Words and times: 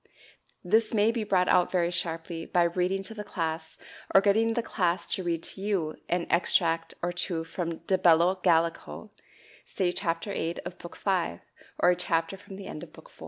This 0.63 0.95
may 0.95 1.11
be 1.11 1.23
brought 1.23 1.47
out 1.49 1.71
very 1.71 1.91
sharply 1.91 2.47
by 2.47 2.63
reading 2.63 3.03
to 3.03 3.13
the 3.13 3.23
class, 3.23 3.77
or 4.15 4.19
getting 4.19 4.55
the 4.55 4.63
class 4.63 5.05
to 5.13 5.21
read 5.21 5.43
to 5.43 5.61
you, 5.61 5.95
an 6.09 6.25
extract 6.31 6.95
or 7.03 7.11
two 7.13 7.43
from 7.43 7.77
"De 7.85 7.99
Bello 7.99 8.33
Gallico," 8.41 9.11
say 9.67 9.91
Chapter 9.91 10.31
8 10.33 10.57
of 10.65 10.79
Book 10.79 10.97
V, 10.97 11.41
or 11.77 11.91
a 11.91 11.95
chapter 11.95 12.35
from 12.35 12.55
the 12.55 12.65
end 12.65 12.81
of 12.81 12.91
Book 12.91 13.09
IV. 13.13 13.19